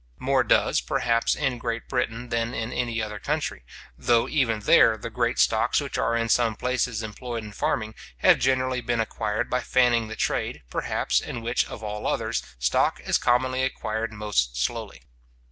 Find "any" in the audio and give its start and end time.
2.73-3.03